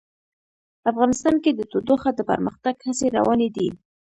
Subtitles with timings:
[0.91, 3.69] افغانستان کې د تودوخه د پرمختګ هڅې روانې دي.